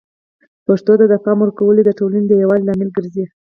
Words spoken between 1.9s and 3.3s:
ټولنې د یووالي لامل ګرځي.